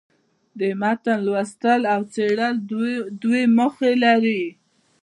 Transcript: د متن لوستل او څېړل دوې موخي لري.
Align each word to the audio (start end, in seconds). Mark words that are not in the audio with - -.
د 0.59 0.61
متن 0.81 1.19
لوستل 1.27 1.81
او 1.93 2.01
څېړل 2.13 2.53
دوې 3.21 3.43
موخي 3.57 3.93
لري. 4.03 4.43